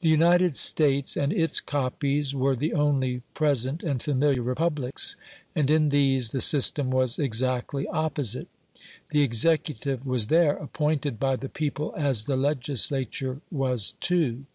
The 0.00 0.08
United 0.08 0.56
States 0.56 1.16
and 1.16 1.32
its 1.32 1.60
copies 1.60 2.34
were 2.34 2.56
the 2.56 2.72
only 2.74 3.22
present 3.32 3.84
and 3.84 4.02
familiar 4.02 4.42
Republics, 4.42 5.14
and 5.54 5.70
in 5.70 5.90
these 5.90 6.30
the 6.30 6.40
system 6.40 6.90
was 6.90 7.16
exactly 7.16 7.86
opposite. 7.86 8.48
The 9.10 9.22
executive 9.22 10.04
was 10.04 10.26
there 10.26 10.56
appointed 10.56 11.20
by 11.20 11.36
the 11.36 11.48
people 11.48 11.94
as 11.96 12.24
the 12.24 12.36
legislature 12.36 13.40
was 13.52 13.92
too. 14.00 14.46